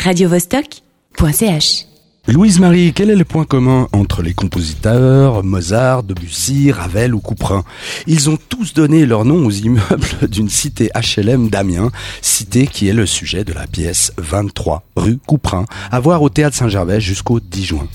[0.00, 1.86] radiovostok.ch.
[2.26, 7.64] Louise-Marie, quel est le point commun entre les compositeurs Mozart, Debussy, Ravel ou Couperin?
[8.06, 11.90] Ils ont tous donné leur nom aux immeubles d'une cité HLM d'Amiens,
[12.22, 16.56] cité qui est le sujet de la pièce 23 rue Couperin, à voir au théâtre
[16.56, 17.88] Saint-Gervais jusqu'au 10 juin.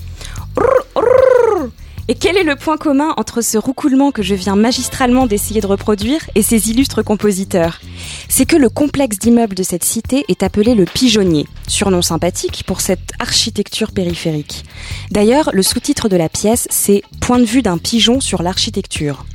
[2.07, 5.65] Et quel est le point commun entre ce roucoulement que je viens magistralement d'essayer de
[5.65, 7.81] reproduire et ces illustres compositeurs?
[8.29, 12.81] C'est que le complexe d'immeubles de cette cité est appelé le Pigeonnier, surnom sympathique pour
[12.81, 14.65] cette architecture périphérique.
[15.09, 19.25] D'ailleurs, le sous-titre de la pièce, c'est Point de vue d'un pigeon sur l'architecture.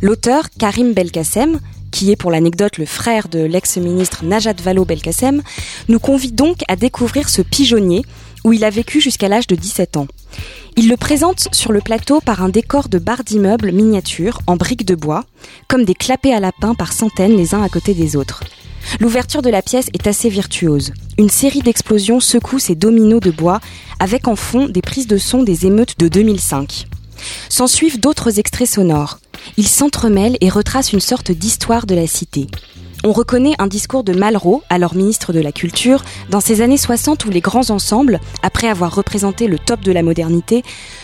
[0.00, 1.58] L'auteur, Karim Belkacem,
[1.90, 5.42] qui est pour l'anecdote le frère de l'ex-ministre Najat Vallaud-Belkacem,
[5.88, 8.02] nous convie donc à découvrir ce pigeonnier
[8.44, 10.06] où il a vécu jusqu'à l'âge de 17 ans.
[10.76, 14.86] Il le présente sur le plateau par un décor de barres d'immeubles miniatures en briques
[14.86, 15.24] de bois,
[15.68, 18.42] comme des clapets à lapins par centaines les uns à côté des autres.
[19.00, 20.92] L'ouverture de la pièce est assez virtuose.
[21.18, 23.60] Une série d'explosions secoue ces dominos de bois,
[24.00, 26.86] avec en fond des prises de son des émeutes de 2005.
[27.48, 29.18] S'en suivent d'autres extraits sonores.
[29.56, 32.46] Ils s'entremêlent et retracent une sorte d'histoire de la cité.
[33.04, 37.24] On reconnaît un discours de Malraux, alors ministre de la Culture, dans ces années 60
[37.24, 40.62] où les grands ensembles, après avoir représenté le top de la modernité,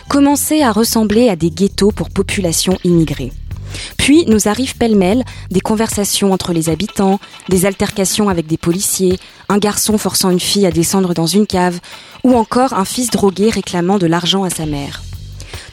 [0.08, 3.32] commençaient à ressembler à des ghettos pour populations immigrées.
[3.96, 9.58] Puis nous arrivent pêle-mêle des conversations entre les habitants, des altercations avec des policiers, un
[9.58, 11.80] garçon forçant une fille à descendre dans une cave,
[12.22, 15.02] ou encore un fils drogué réclamant de l'argent à sa mère.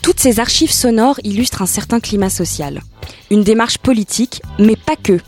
[0.01, 2.81] Toutes ces archives sonores illustrent un certain climat social,
[3.29, 5.19] une démarche politique, mais pas que.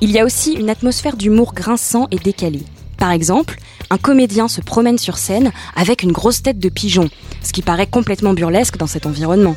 [0.00, 2.62] Il y a aussi une atmosphère d'humour grinçant et décalé.
[2.98, 3.58] Par exemple,
[3.90, 7.08] un comédien se promène sur scène avec une grosse tête de pigeon,
[7.42, 9.56] ce qui paraît complètement burlesque dans cet environnement.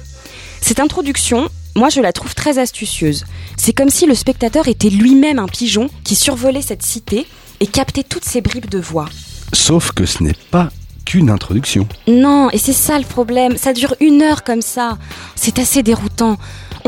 [0.61, 3.25] Cette introduction, moi je la trouve très astucieuse.
[3.57, 7.27] C'est comme si le spectateur était lui-même un pigeon qui survolait cette cité
[7.59, 9.09] et captait toutes ces bribes de voix.
[9.53, 10.69] Sauf que ce n'est pas
[11.05, 11.87] qu'une introduction.
[12.07, 14.97] Non, et c'est ça le problème, ça dure une heure comme ça.
[15.35, 16.37] C'est assez déroutant.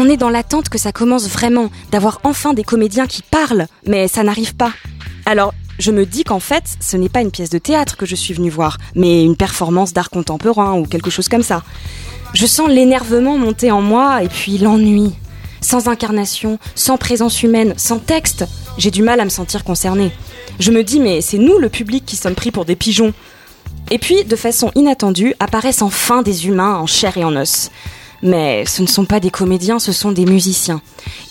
[0.01, 4.07] On est dans l'attente que ça commence vraiment, d'avoir enfin des comédiens qui parlent, mais
[4.07, 4.71] ça n'arrive pas.
[5.25, 8.15] Alors, je me dis qu'en fait, ce n'est pas une pièce de théâtre que je
[8.15, 11.63] suis venue voir, mais une performance d'art contemporain ou quelque chose comme ça.
[12.33, 15.15] Je sens l'énervement monter en moi et puis l'ennui.
[15.59, 18.45] Sans incarnation, sans présence humaine, sans texte,
[18.77, 20.13] j'ai du mal à me sentir concernée.
[20.61, 23.13] Je me dis, mais c'est nous, le public, qui sommes pris pour des pigeons.
[23.91, 27.69] Et puis, de façon inattendue, apparaissent enfin des humains en chair et en os.
[28.21, 30.81] Mais ce ne sont pas des comédiens, ce sont des musiciens.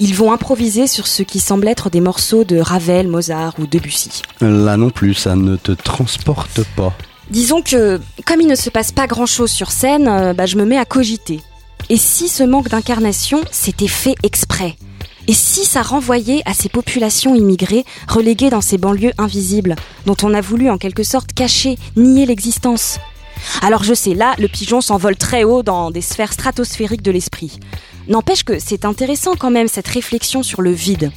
[0.00, 4.22] Ils vont improviser sur ce qui semble être des morceaux de Ravel, Mozart ou Debussy.
[4.40, 6.92] Là non plus, ça ne te transporte pas.
[7.30, 10.64] Disons que, comme il ne se passe pas grand-chose sur scène, euh, bah, je me
[10.64, 11.40] mets à cogiter.
[11.90, 14.76] Et si ce manque d'incarnation, s'était fait exprès?
[15.26, 19.76] Et si ça renvoyait à ces populations immigrées reléguées dans ces banlieues invisibles,
[20.06, 22.98] dont on a voulu en quelque sorte cacher, nier l'existence?
[23.62, 27.58] Alors je sais, là, le pigeon s'envole très haut dans des sphères stratosphériques de l'esprit.
[28.08, 31.10] N'empêche que c'est intéressant quand même cette réflexion sur le vide.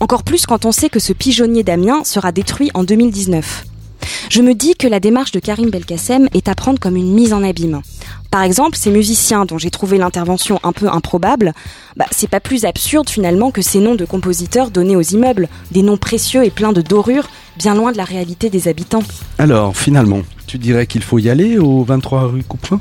[0.00, 3.69] Encore plus quand on sait que ce pigeonnier d'Amiens sera détruit en 2019.
[4.30, 7.32] Je me dis que la démarche de Karim Belkacem est à prendre comme une mise
[7.32, 7.82] en abîme.
[8.30, 11.52] Par exemple, ces musiciens dont j'ai trouvé l'intervention un peu improbable,
[11.96, 15.82] bah, c'est pas plus absurde finalement que ces noms de compositeurs donnés aux immeubles, des
[15.82, 19.02] noms précieux et pleins de dorures, bien loin de la réalité des habitants.
[19.38, 22.78] Alors, finalement, tu dirais qu'il faut y aller au 23 rue Couperin?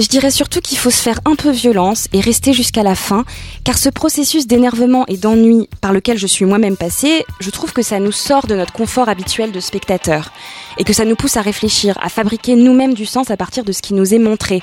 [0.00, 3.24] Je dirais surtout qu'il faut se faire un peu violence et rester jusqu'à la fin,
[3.62, 7.82] car ce processus d'énervement et d'ennui par lequel je suis moi-même passée, je trouve que
[7.82, 10.32] ça nous sort de notre confort habituel de spectateur,
[10.78, 13.72] et que ça nous pousse à réfléchir, à fabriquer nous-mêmes du sens à partir de
[13.72, 14.62] ce qui nous est montré.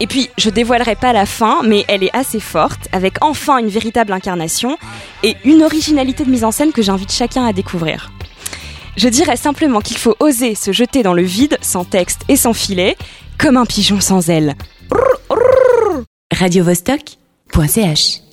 [0.00, 3.68] Et puis, je dévoilerai pas la fin, mais elle est assez forte, avec enfin une
[3.68, 4.76] véritable incarnation
[5.22, 8.10] et une originalité de mise en scène que j'invite chacun à découvrir.
[8.96, 12.52] Je dirais simplement qu'il faut oser se jeter dans le vide, sans texte et sans
[12.52, 12.96] filet,
[13.38, 14.54] comme un pigeon sans ailes.
[16.32, 18.23] radiovostok.ch